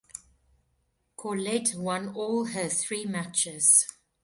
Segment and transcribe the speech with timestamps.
[1.15, 3.85] Corlett won all her three matches.